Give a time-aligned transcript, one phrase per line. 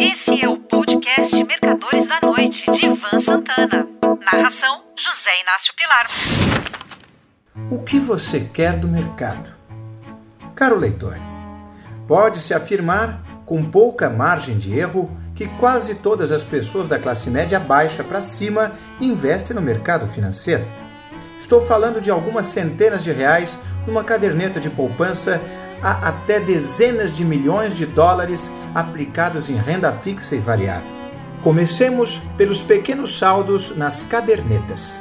[0.00, 3.88] Esse é o podcast Mercadores da Noite, de Ivan Santana.
[4.24, 6.06] Narração: José Inácio Pilar.
[7.68, 9.50] O que você quer do mercado?
[10.54, 11.16] Caro leitor,
[12.06, 17.58] pode-se afirmar, com pouca margem de erro, que quase todas as pessoas da classe média
[17.58, 20.64] baixa para cima investem no mercado financeiro.
[21.40, 25.40] Estou falando de algumas centenas de reais numa caderneta de poupança
[25.82, 30.90] a até dezenas de milhões de dólares aplicados em renda fixa e variável.
[31.42, 34.98] Comecemos pelos pequenos saldos nas cadernetas.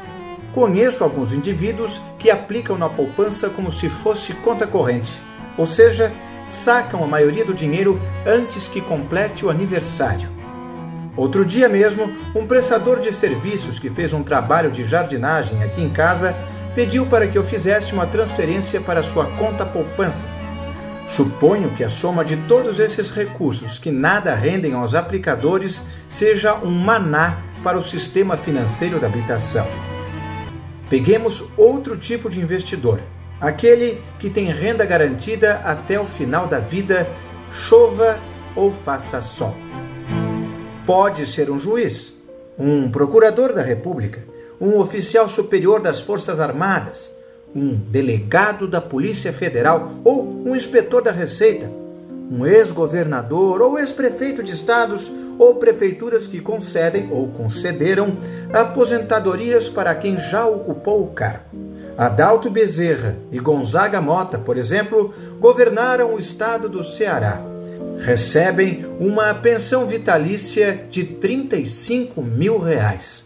[0.54, 5.14] Conheço alguns indivíduos que aplicam na poupança como se fosse conta corrente,
[5.58, 6.12] ou seja,
[6.46, 10.30] sacam a maioria do dinheiro antes que complete o aniversário.
[11.16, 15.90] Outro dia mesmo, um prestador de serviços que fez um trabalho de jardinagem aqui em
[15.90, 16.36] casa
[16.76, 20.37] pediu para que eu fizesse uma transferência para sua conta poupança
[21.08, 26.70] Suponho que a soma de todos esses recursos que nada rendem aos aplicadores seja um
[26.70, 29.66] maná para o sistema financeiro da habitação.
[30.90, 33.00] Peguemos outro tipo de investidor,
[33.40, 37.08] aquele que tem renda garantida até o final da vida,
[37.54, 38.18] chova
[38.56, 39.56] ou faça sol.
[40.86, 42.14] Pode ser um juiz,
[42.60, 44.24] um procurador da República,
[44.60, 47.12] um oficial superior das Forças Armadas
[47.58, 51.68] um delegado da Polícia Federal ou um inspetor da Receita,
[52.30, 58.18] um ex-governador ou ex-prefeito de estados ou prefeituras que concedem ou concederam
[58.54, 61.46] aposentadorias para quem já ocupou o cargo.
[61.98, 67.42] Adalto Bezerra e Gonzaga Mota, por exemplo, governaram o estado do Ceará.
[68.00, 73.26] Recebem uma pensão vitalícia de 35 mil reais.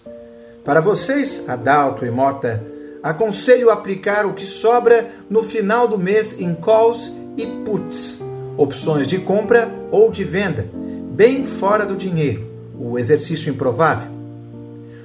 [0.64, 2.64] Para vocês, Adalto e Mota,
[3.04, 8.22] Aconselho aplicar o que sobra no final do mês em calls e puts,
[8.58, 10.68] opções de compra ou de venda,
[11.12, 14.10] bem fora do dinheiro, o exercício improvável.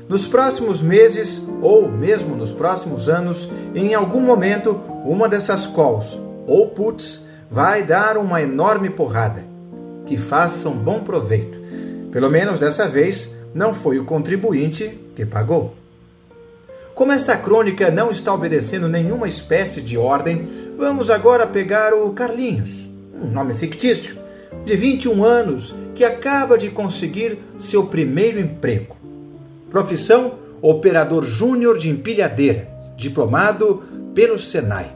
[0.08, 6.68] Nos próximos meses ou mesmo nos próximos anos, em algum momento, uma dessas calls ou
[6.68, 9.44] puts vai dar uma enorme porrada.
[10.06, 11.58] Que façam bom proveito.
[12.12, 15.74] Pelo menos dessa vez, não foi o contribuinte que pagou.
[16.96, 20.48] Como esta crônica não está obedecendo nenhuma espécie de ordem,
[20.78, 22.88] vamos agora pegar o Carlinhos,
[23.22, 24.16] um nome fictício,
[24.64, 28.96] de 21 anos, que acaba de conseguir seu primeiro emprego.
[29.70, 33.82] Profissão: operador júnior de empilhadeira, diplomado
[34.14, 34.90] pelo Senai.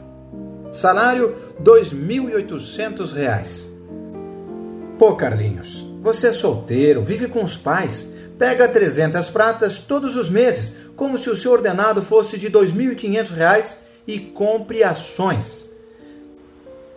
[0.71, 3.69] Salário: R$ 2.800.
[4.97, 10.80] Pô, Carlinhos, você é solteiro, vive com os pais, pega 300 pratas todos os meses,
[11.01, 15.67] como se o seu ordenado fosse de R$ 2.500 e compre ações.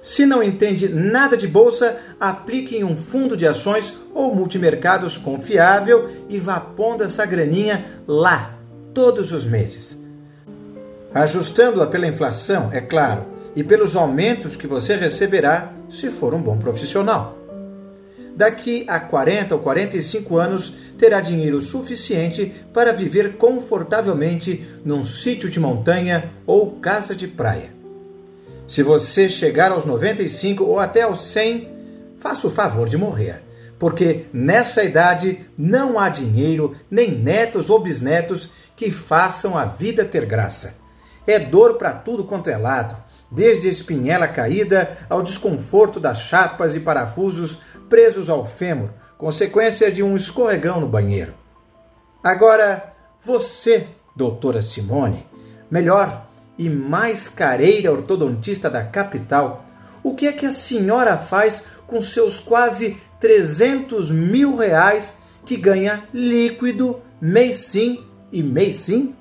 [0.02, 6.10] Se não entende nada de bolsa, aplique em um fundo de ações ou multimercados confiável
[6.28, 8.58] e vá pondo essa graninha lá
[8.92, 9.98] todos os meses.
[11.14, 13.24] Ajustando-a pela inflação, é claro,
[13.56, 17.38] e pelos aumentos que você receberá se for um bom profissional
[18.36, 25.60] daqui a 40 ou 45 anos terá dinheiro suficiente para viver confortavelmente num sítio de
[25.60, 27.72] montanha ou casa de praia.
[28.66, 31.68] Se você chegar aos 95 ou até aos 100,
[32.18, 33.42] faça o favor de morrer,
[33.78, 40.24] porque nessa idade não há dinheiro, nem netos ou bisnetos que façam a vida ter
[40.24, 40.78] graça.
[41.26, 42.96] É dor para tudo quanto é lado,
[43.34, 47.58] desde a espinhela caída ao desconforto das chapas e parafusos
[47.88, 51.34] presos ao fêmur, consequência de um escorregão no banheiro.
[52.22, 55.26] Agora, você, doutora Simone,
[55.70, 59.64] melhor e mais careira ortodontista da capital,
[60.02, 66.04] o que é que a senhora faz com seus quase 300 mil reais que ganha
[66.12, 69.14] líquido mês sim e mês sim?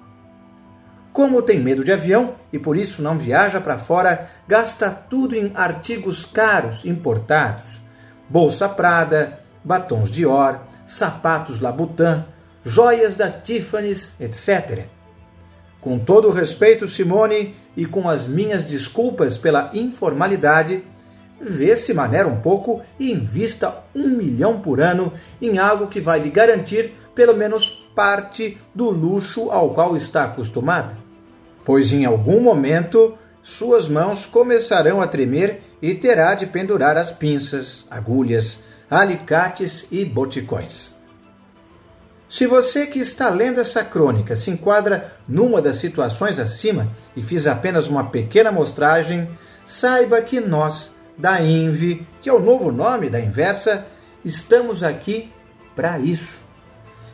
[1.13, 5.51] Como tem medo de avião e por isso não viaja para fora, gasta tudo em
[5.53, 7.83] artigos caros importados
[8.33, 12.23] bolsa Prada, batons Dior, sapatos Labutin,
[12.65, 14.85] joias da Tiffany's, etc.
[15.79, 20.83] Com todo o respeito, Simone, e com as minhas desculpas pela informalidade,
[21.39, 26.29] vê-se maneira um pouco e invista um milhão por ano em algo que vai lhe
[26.29, 30.97] garantir pelo menos parte do luxo ao qual está acostumada.
[31.65, 37.85] Pois em algum momento suas mãos começarão a tremer e terá de pendurar as pinças,
[37.89, 40.93] agulhas, alicates e boticões.
[42.29, 47.45] Se você que está lendo essa crônica se enquadra numa das situações acima e fiz
[47.45, 49.27] apenas uma pequena mostragem,
[49.65, 53.85] saiba que nós, da INVE, que é o novo nome da Inversa,
[54.25, 55.31] estamos aqui
[55.75, 56.42] para isso.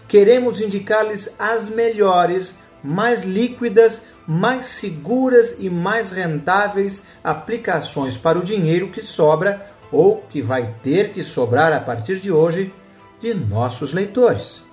[0.10, 8.90] Queremos indicar-lhes as melhores, mais líquidas, mais seguras e mais rentáveis aplicações para o dinheiro
[8.90, 12.74] que sobra ou que vai ter que sobrar a partir de hoje
[13.20, 14.64] de nossos leitores.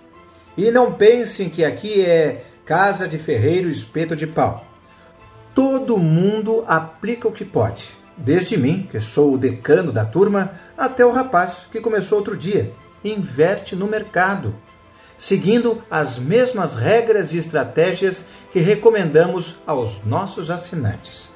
[0.57, 4.65] E não pensem que aqui é casa de ferreiro espeto de pau.
[5.55, 11.05] Todo mundo aplica o que pode, desde mim, que sou o decano da turma, até
[11.05, 12.73] o rapaz que começou outro dia.
[13.05, 14.55] Investe no mercado,
[15.19, 21.31] seguindo as mesmas regras e estratégias que recomendamos aos nossos assinantes.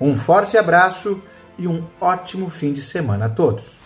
[0.00, 1.22] Um forte abraço
[1.58, 3.78] e um ótimo fim de semana a todos.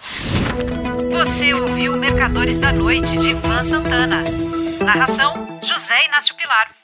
[1.12, 4.22] Você ouviu Mercadores da Noite de Ivan Santana.
[4.84, 6.81] Narração: José Inácio Pilar.